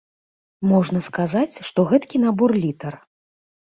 [0.71, 2.93] Можна сказаць, што гэткі набор літар.